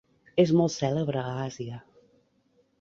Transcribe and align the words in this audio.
És 0.43 0.53
molt 0.61 0.75
cèlebre 0.77 1.21
a 1.25 1.37
Àsia. 1.45 1.81